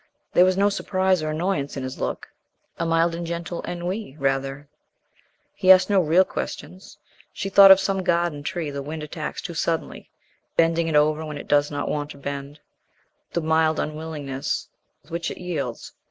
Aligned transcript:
There 0.33 0.45
was 0.45 0.57
no 0.57 0.69
surprise 0.69 1.21
or 1.21 1.29
annoyance 1.29 1.77
in 1.77 1.83
his 1.83 1.99
look; 1.99 2.27
a 2.79 2.87
mild 2.87 3.13
and 3.13 3.23
gentle 3.23 3.61
ennui 3.67 4.15
rather. 4.17 4.67
He 5.53 5.71
asked 5.71 5.91
no 5.91 6.01
real 6.01 6.25
question. 6.25 6.81
She 7.31 7.49
thought 7.49 7.69
of 7.69 7.79
some 7.79 8.01
garden 8.01 8.41
tree 8.41 8.71
the 8.71 8.81
wind 8.81 9.03
attacks 9.03 9.43
too 9.43 9.53
suddenly, 9.53 10.09
bending 10.57 10.87
it 10.87 10.95
over 10.95 11.23
when 11.23 11.37
it 11.37 11.47
does 11.47 11.69
not 11.69 11.87
want 11.87 12.09
to 12.09 12.17
bend 12.17 12.59
the 13.33 13.41
mild 13.41 13.79
unwillingness 13.79 14.69
with 15.03 15.11
which 15.11 15.29
it 15.29 15.37
yields. 15.37 15.93